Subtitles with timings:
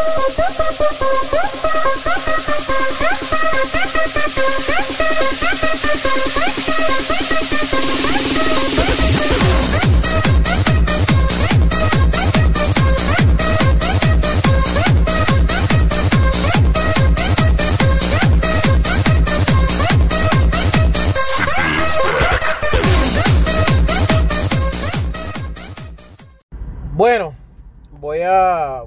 [0.00, 0.20] Bueno,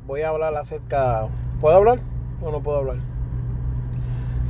[0.06, 1.28] voy a hablar acerca.
[1.60, 2.00] ¿Puedo hablar
[2.42, 2.98] o no puedo hablar?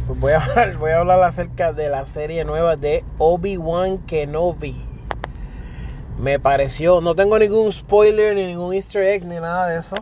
[0.08, 4.76] Pues voy a hablar, voy a hablar acerca de la serie nueva de Obi-Wan Kenobi.
[6.20, 9.96] Me pareció, no tengo ningún spoiler ni ningún easter egg ni nada de eso.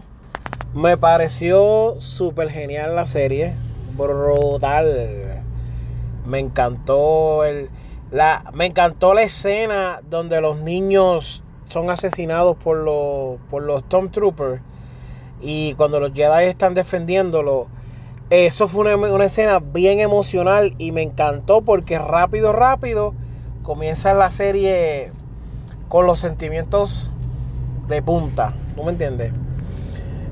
[0.73, 3.53] Me pareció súper genial la serie,
[3.95, 5.43] brutal.
[6.25, 7.69] Me encantó el
[8.11, 14.61] la me encantó la escena donde los niños son asesinados por los, por los Stormtroopers
[15.41, 17.67] y cuando los Jedi están defendiéndolo,
[18.29, 23.13] eso fue una, una, escena bien emocional y me encantó porque rápido, rápido
[23.63, 25.11] comienza la serie
[25.89, 27.11] con los sentimientos
[27.87, 29.33] de punta, ¿no me entiendes?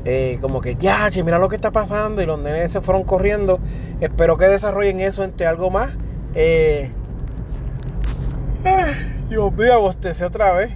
[0.05, 3.03] Eh, como que ya, che, mira lo que está pasando y los nenes se fueron
[3.03, 3.59] corriendo.
[3.99, 5.91] Espero que desarrollen eso entre algo más.
[6.35, 6.89] Eh,
[9.29, 10.71] Dios mío, abostecé otra vez.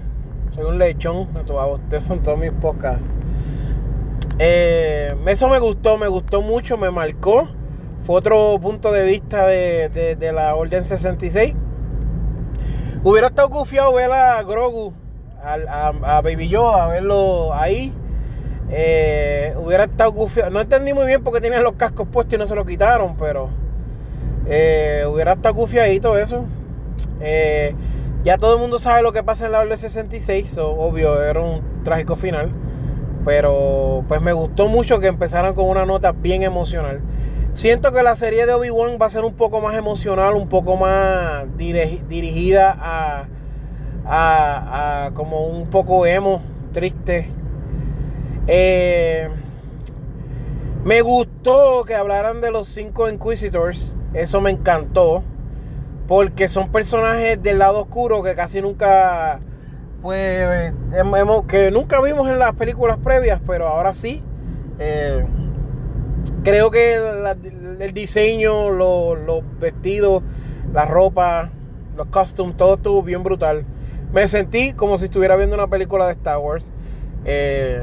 [0.54, 3.12] Soy un lechón, me bostezo en todos mis podcasts.
[4.40, 7.48] Eh, eso me gustó, me gustó mucho, me marcó.
[8.06, 11.54] Fue otro punto de vista de, de, la Orden 66.
[13.04, 14.94] Hubiera estado gufiado ver a Grogu,
[15.42, 17.94] a, Baby Yoda, a verlo ahí.
[18.70, 20.50] Eh, hubiera estado gufiado.
[20.50, 23.50] No entendí muy bien porque tenían los cascos puestos y no se lo quitaron, pero
[24.48, 26.46] eh, hubiera estado gufiadito eso.
[28.24, 31.42] Ya todo el mundo sabe lo que pasa en la Orden 66, so, obvio, era
[31.42, 32.52] un trágico final.
[33.26, 37.02] Pero pues me gustó mucho que empezaran con una nota bien emocional.
[37.54, 40.76] Siento que la serie de Obi-Wan va a ser un poco más emocional, un poco
[40.76, 43.26] más dirigida a,
[44.06, 46.42] a, como un poco emo,
[46.72, 47.30] triste.
[48.48, 49.30] Eh,
[50.84, 53.96] me gustó que hablaran de los cinco Inquisitors.
[54.14, 55.24] Eso me encantó.
[56.08, 59.40] Porque son personajes del lado oscuro que casi nunca
[60.04, 64.22] pues hemos, que nunca vimos en las películas previas, pero ahora sí.
[64.78, 65.26] Eh,
[66.44, 66.96] creo que
[67.80, 70.22] el diseño, los, los, vestidos,
[70.74, 71.52] la ropa,
[71.96, 73.66] los costumes, todo estuvo bien brutal.
[74.12, 76.70] Me sentí como si estuviera viendo una película de Star Wars.
[77.24, 77.82] Eh,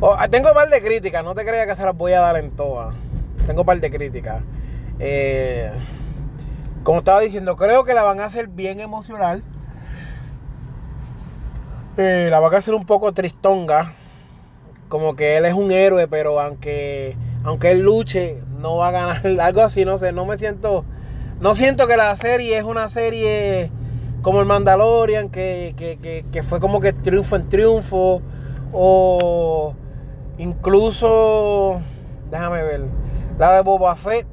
[0.00, 2.36] oh, tengo un par de críticas, no te creas que se las voy a dar
[2.36, 2.96] en todas.
[3.46, 4.42] Tengo un par de críticas.
[4.98, 5.70] Eh,
[6.82, 9.44] como estaba diciendo, creo que la van a hacer bien emocional.
[11.96, 13.94] Eh, la van a hacer un poco tristonga.
[14.88, 19.26] Como que él es un héroe, pero aunque, aunque él luche, no va a ganar.
[19.40, 20.84] Algo así, no sé, no me siento.
[21.40, 23.70] No siento que la serie es una serie
[24.22, 28.22] como el Mandalorian, que, que, que fue como que triunfo en triunfo.
[28.72, 29.74] O
[30.38, 31.80] incluso,
[32.30, 32.82] déjame ver,
[33.38, 34.26] la de Boba Fett,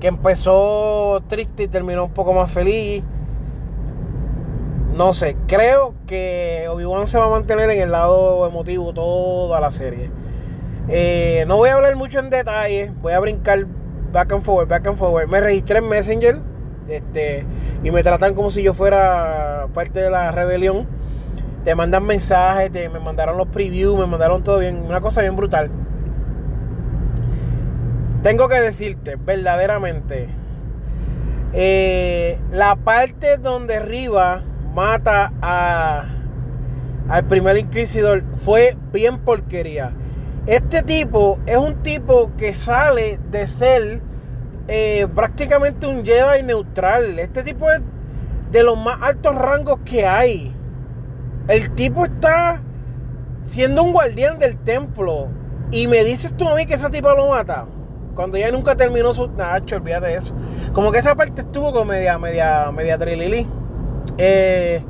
[0.00, 3.02] que empezó triste y terminó un poco más feliz.
[4.94, 9.72] No sé, creo que Obi-Wan se va a mantener en el lado emotivo toda la
[9.72, 10.08] serie.
[10.88, 13.66] Eh, no voy a hablar mucho en detalle, voy a brincar
[14.12, 15.26] back and forward, back and forward.
[15.26, 16.38] Me registré en Messenger
[16.88, 17.44] este,
[17.82, 20.86] y me tratan como si yo fuera parte de la rebelión.
[21.64, 25.34] Te mandan mensajes, te, me mandaron los previews, me mandaron todo bien, una cosa bien
[25.34, 25.72] brutal.
[28.22, 30.28] Tengo que decirte, verdaderamente,
[31.52, 34.42] eh, la parte donde arriba
[34.74, 36.04] mata a,
[37.08, 39.92] al primer inquisidor fue bien porquería.
[40.46, 44.02] Este tipo es un tipo que sale de ser
[44.68, 47.18] eh, prácticamente un Jedi neutral.
[47.18, 47.80] Este tipo es
[48.50, 50.54] de los más altos rangos que hay.
[51.48, 52.60] El tipo está
[53.42, 55.28] siendo un guardián del templo.
[55.70, 57.66] Y me dices tú a mí que esa tipa lo mata.
[58.14, 59.28] Cuando ya nunca terminó su.
[59.28, 60.34] Nacho, olvídate de eso.
[60.72, 63.46] Como que esa parte estuvo como media, media, media trilili.
[64.18, 64.82] Eh,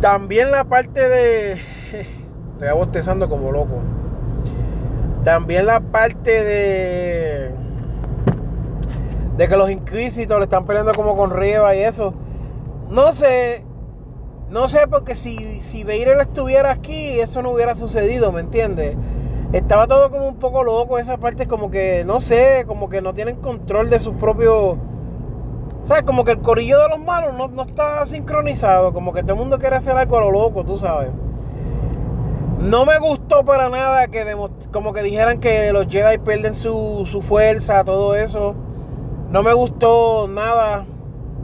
[0.00, 1.52] también la parte de.
[2.52, 3.80] Estoy abostezando como loco.
[5.24, 7.50] También la parte de.
[9.36, 12.14] De que los inquisitores están peleando como con Rieva y eso.
[12.88, 13.64] No sé.
[14.50, 18.96] No sé, porque si, si Vader estuviera aquí, eso no hubiera sucedido, ¿me entiendes?
[19.52, 20.98] Estaba todo como un poco loco.
[20.98, 24.78] Esa parte, como que, no sé, como que no tienen control de sus propios
[25.88, 26.02] ¿Sabes?
[26.02, 28.92] Como que el corillo de los malos no, no, está sincronizado.
[28.92, 31.08] Como que todo el mundo quiere hacer algo a lo loco, tú sabes.
[32.60, 34.36] No me gustó para nada que
[34.70, 38.54] como que dijeran que los Jedi pierden su, su fuerza, todo eso.
[39.30, 40.84] No me gustó nada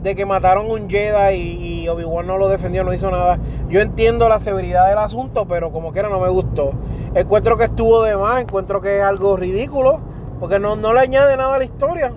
[0.03, 3.39] de que mataron un Jedi y, Obi-Wan no lo defendió, no hizo nada.
[3.67, 6.69] Yo entiendo la severidad del asunto, pero como quiera no me gustó.
[7.15, 10.01] Encuentro que estuvo de más, encuentro que es algo ridículo,
[10.39, 12.13] porque no, no le añade nada a la historia.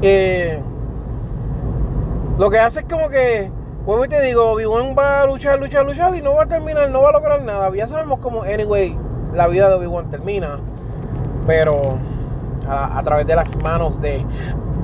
[0.00, 0.60] Eh,
[2.38, 3.50] lo que hace es como que,
[3.84, 6.90] bueno, y te digo, Obi-Wan va a luchar, luchar, luchar y no va a terminar,
[6.90, 7.70] no va a lograr nada.
[7.74, 8.96] Ya sabemos cómo, anyway,
[9.32, 10.60] la vida de Obi-Wan termina,
[11.46, 11.98] pero
[12.68, 14.24] a, a través de las manos de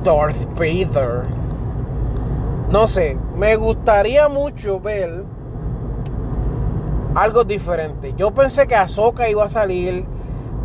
[0.05, 1.25] Darth Vader.
[2.71, 5.25] No sé, me gustaría mucho ver
[7.15, 8.15] algo diferente.
[8.17, 10.05] Yo pensé que Ahsoka iba a salir,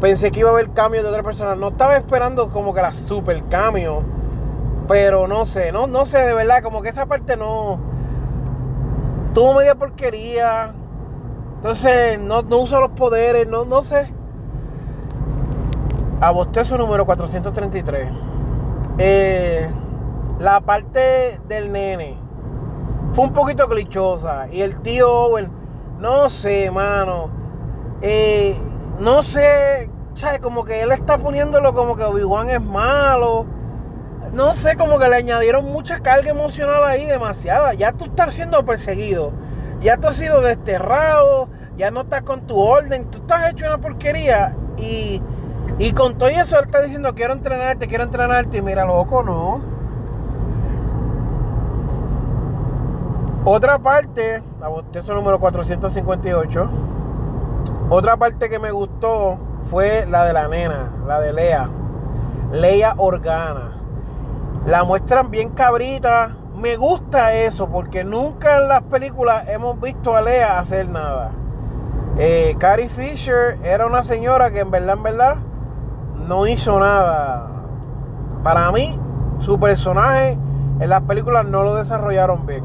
[0.01, 1.55] pensé que iba a haber cambios de otra persona.
[1.55, 4.03] No estaba esperando como que la super cambio,
[4.87, 7.79] pero no sé, no, no sé de verdad, como que esa parte no
[9.33, 10.73] tuvo media porquería.
[11.55, 14.11] Entonces no, no uso los poderes, no, no sé.
[16.21, 18.09] A bostezo número 433.
[18.97, 19.69] Eh,
[20.39, 22.17] la parte del nene
[23.13, 24.47] fue un poquito clichosa.
[24.51, 25.51] Y el tío Owen,
[25.99, 27.29] no sé, mano.
[28.01, 28.57] Eh,
[28.99, 29.89] no sé,
[30.41, 33.45] como que él está poniéndolo como que Obi-Wan es malo.
[34.33, 37.75] No sé, como que le añadieron mucha carga emocional ahí, demasiada.
[37.75, 39.31] Ya tú estás siendo perseguido.
[39.81, 41.47] Ya tú has sido desterrado.
[41.77, 43.05] Ya no estás con tu orden.
[43.11, 44.55] Tú estás hecho una porquería.
[44.77, 45.21] Y,
[45.77, 48.57] y con todo eso él está diciendo, quiero entrenarte, quiero entrenarte.
[48.57, 49.61] Y mira, loco, no.
[53.45, 54.69] Otra parte, la
[55.13, 56.69] número 458.
[57.89, 59.37] Otra parte que me gustó
[59.69, 61.69] fue la de la nena, la de Lea.
[62.51, 63.82] Leia Organa.
[64.65, 66.37] La muestran bien cabrita.
[66.55, 71.31] Me gusta eso porque nunca en las películas hemos visto a Lea hacer nada.
[72.17, 75.35] Eh, Carrie Fisher era una señora que en verdad, en verdad,
[76.27, 77.49] no hizo nada.
[78.41, 78.97] Para mí,
[79.39, 80.37] su personaje
[80.79, 82.63] en las películas no lo desarrollaron bien.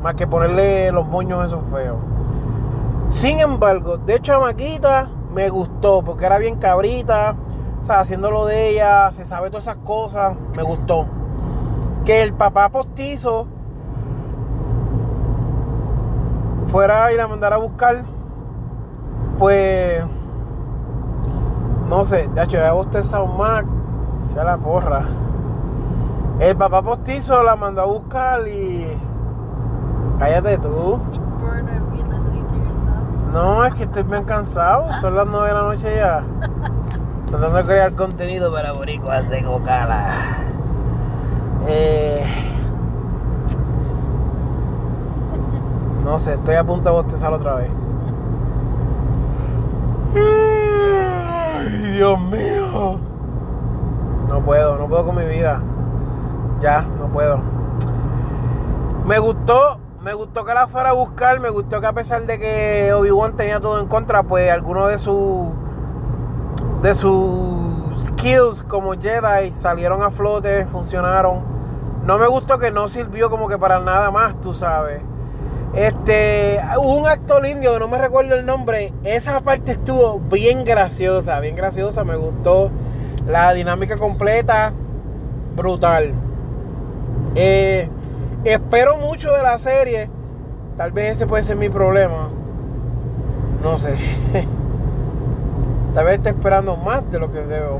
[0.00, 1.98] Más que ponerle los moños esos feos.
[3.08, 7.34] Sin embargo, de hecho, a Maquita me gustó porque era bien cabrita.
[7.80, 10.36] O sea, haciéndolo de ella, se sabe todas esas cosas.
[10.54, 11.06] Me gustó.
[12.04, 13.46] Que el papá postizo
[16.66, 18.04] fuera y la mandara a buscar.
[19.38, 20.02] Pues.
[21.88, 23.04] No sé, de hecho, ya usted
[23.36, 23.64] más.
[24.24, 25.04] Sea la porra.
[26.40, 28.96] El papá postizo la mandó a buscar y
[30.22, 31.00] Cállate tú.
[33.32, 34.88] No, es que estoy bien cansado.
[35.00, 36.22] Son las 9 de la noche ya.
[37.26, 40.51] Tratando de crear contenido para boricuas de Cocala.
[41.68, 42.24] Eh,
[46.04, 47.70] no sé, estoy a punto de bostezar otra vez.
[50.14, 52.98] Ay, Dios mío.
[54.28, 55.62] No puedo, no puedo con mi vida.
[56.60, 57.40] Ya, no puedo.
[59.06, 62.36] Me gustó me gustó que la fuera a buscar, me gustó que a pesar de
[62.40, 65.46] que Obi-Wan tenía todo en contra, pues algunos de sus
[66.82, 71.51] de sus skills como Jedi salieron a flote, funcionaron.
[72.06, 75.00] No me gustó que no sirvió como que para nada más, tú sabes.
[75.74, 78.92] Este, hubo un actor indio, no me recuerdo el nombre.
[79.04, 82.70] Esa parte estuvo bien graciosa, bien graciosa, me gustó.
[83.26, 84.72] La dinámica completa,
[85.56, 86.12] brutal.
[87.34, 87.88] Eh,
[88.44, 90.10] Espero mucho de la serie.
[90.76, 92.28] Tal vez ese puede ser mi problema.
[93.62, 93.94] No sé.
[95.94, 97.78] Tal vez esté esperando más de lo que debo.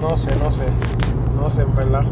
[0.00, 0.64] No sé, no sé.
[1.42, 2.04] No sé, en verdad.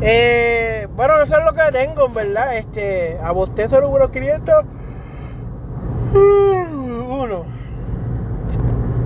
[0.00, 2.56] Eh, bueno, eso es lo que tengo, en verdad.
[2.56, 4.64] Este, a bostezo número 500.
[6.14, 7.44] Uno.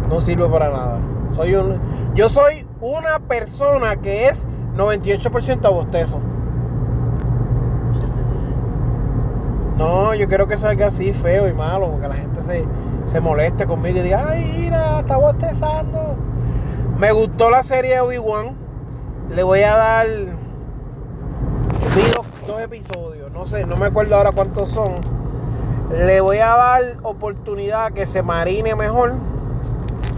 [0.07, 0.99] No sirve para nada.
[1.31, 1.81] Soy un,
[2.15, 6.21] yo soy una persona que es 98% bostezo.
[9.79, 12.67] No, yo quiero que salga así feo y malo, porque la gente se,
[13.07, 16.32] se moleste conmigo y diga, ay, mira, está bostezando.
[17.03, 18.55] Me gustó la serie Obi-Wan.
[19.29, 20.07] Le voy a dar
[22.47, 23.33] dos, episodios.
[23.33, 25.01] No sé, no me acuerdo ahora cuántos son.
[25.91, 29.15] Le voy a dar oportunidad que se marine mejor.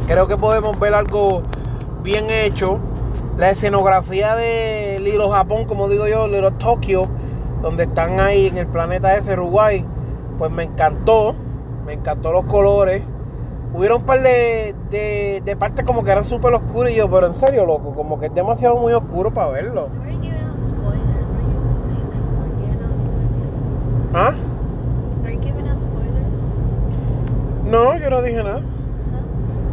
[0.07, 1.43] Creo que podemos ver algo
[2.03, 2.79] bien hecho.
[3.39, 7.09] La escenografía de Little Japón, como digo yo, Little Tokyo,
[7.63, 9.87] donde están ahí en el planeta ese, Uruguay,
[10.37, 11.35] pues me encantó.
[11.87, 13.03] Me encantó los colores.
[13.73, 17.27] Hubieron un par de, de, de parte como que era súper oscuro y yo, pero
[17.27, 19.89] en serio, loco, como que es demasiado muy oscuro para verlo.
[24.15, 24.33] ¿Ah?
[27.69, 28.61] No, yo no dije nada.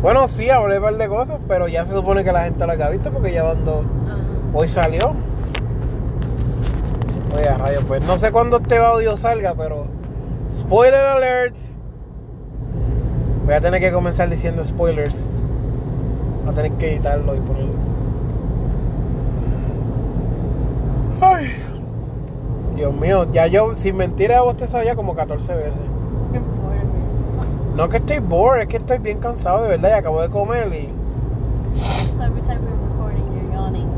[0.02, 2.74] Bueno, sí, hablé un par de cosas, pero ya se supone que la gente la
[2.74, 3.84] ha visto porque ya cuando
[4.54, 5.16] Hoy salió.
[7.38, 9.86] Oye, rayos, pues no sé cuándo este audio salga, pero.
[10.52, 11.56] Spoiler alert.
[13.52, 15.26] Voy a tener que comenzar diciendo spoilers.
[16.46, 17.74] Voy a tener que editarlo y ponerlo.
[21.20, 21.48] Ay.
[22.78, 25.74] Dios mío, ya yo, sin mentira, he bostezado ya como 14 veces.
[27.76, 30.72] No que estoy bored, es que estoy bien cansado de verdad y acabo de comer
[30.72, 30.88] y.
[32.16, 33.90] So every time we're recording, you're yawning.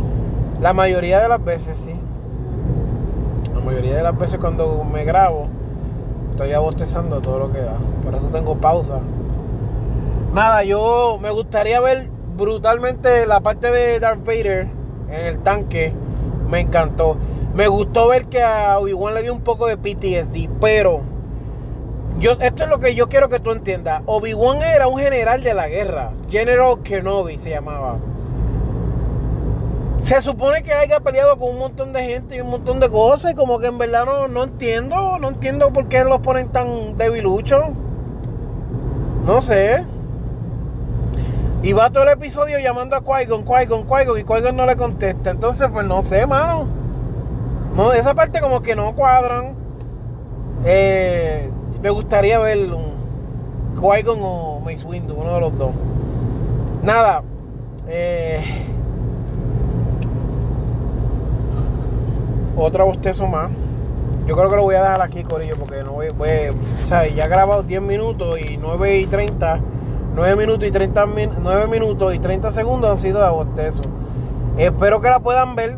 [0.61, 1.93] La mayoría de las veces sí.
[3.53, 5.45] La mayoría de las veces cuando me grabo,
[6.31, 7.75] estoy abostezando todo lo que da.
[8.03, 8.99] Por eso tengo pausa.
[10.33, 14.67] Nada, yo me gustaría ver brutalmente la parte de Darth Vader
[15.07, 15.93] en el tanque.
[16.49, 17.17] Me encantó.
[17.53, 21.01] Me gustó ver que a Obi-Wan le dio un poco de PTSD, pero
[22.17, 24.01] yo, esto es lo que yo quiero que tú entiendas.
[24.07, 26.13] Obi-Wan era un general de la guerra.
[26.31, 27.97] General Kenobi se llamaba.
[29.99, 33.33] Se supone que haya peleado con un montón de gente y un montón de cosas
[33.33, 36.97] y como que en verdad no, no entiendo, no entiendo por qué los ponen tan
[36.97, 37.65] debiluchos.
[39.27, 39.85] No sé.
[41.63, 45.29] Y va todo el episodio llamando a Qui-Gon, Qui-Gon, Qui-Gon y Qui-Gon no le contesta.
[45.29, 46.65] Entonces, pues no sé, mano.
[47.73, 49.55] No, esa parte como que no cuadran.
[50.65, 51.49] Eh,
[51.81, 55.71] me gustaría ver un Qui-Gon o Mace Windu, uno de los dos.
[56.83, 57.23] Nada.
[57.87, 58.43] Eh,
[62.57, 63.49] otra bostezo más.
[64.27, 66.29] Yo creo que lo voy a dejar aquí, Corillo, porque no voy, voy
[66.83, 69.59] o sea, ya he grabado 10 minutos y 9 y 30,
[70.15, 73.83] 9 minutos y 30 min- 9 minutos y 30 segundos han sido de bostezo.
[74.57, 75.77] Espero que la puedan ver.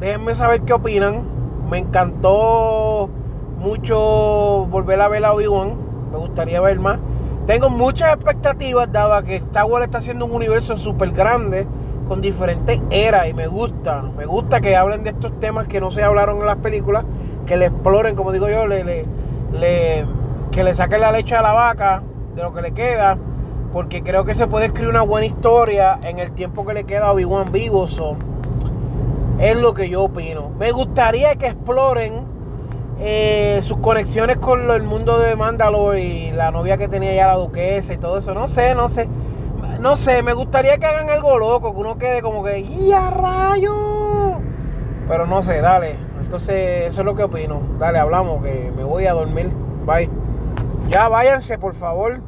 [0.00, 1.22] Déjenme saber qué opinan.
[1.68, 3.10] Me encantó
[3.58, 5.74] mucho volver a ver a Obi-Wan.
[6.12, 6.98] Me gustaría ver más.
[7.46, 11.66] Tengo muchas expectativas, dado a que Star Wars está haciendo un universo súper grande
[12.06, 14.02] con diferentes eras y me gusta.
[14.16, 17.04] Me gusta que hablen de estos temas que no se hablaron en las películas,
[17.46, 19.06] que le exploren, como digo yo, le-
[20.52, 22.02] que le saquen la leche a la vaca
[22.36, 23.18] de lo que le queda,
[23.72, 27.06] porque creo que se puede escribir una buena historia en el tiempo que le queda
[27.06, 27.88] a Obi-Wan vivo.
[27.88, 28.16] so,
[29.38, 30.50] es lo que yo opino.
[30.58, 32.26] Me gustaría que exploren
[33.00, 37.36] eh, sus conexiones con el mundo de Mandalore y la novia que tenía ya la
[37.36, 38.34] duquesa y todo eso.
[38.34, 39.08] No sé, no sé.
[39.80, 44.38] No sé, me gustaría que hagan algo loco, que uno quede como que, ¡ya rayo!
[45.08, 45.96] Pero no sé, dale.
[46.20, 47.60] Entonces, eso es lo que opino.
[47.78, 49.50] Dale, hablamos, que me voy a dormir.
[49.84, 50.08] Bye.
[50.88, 52.20] Ya váyanse, por favor.